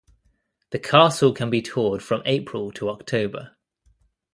The 0.71 0.79
castle 0.79 1.31
can 1.31 1.51
be 1.51 1.61
toured 1.61 2.01
from 2.01 2.23
April 2.25 2.71
to 2.71 2.89
October. 2.89 3.55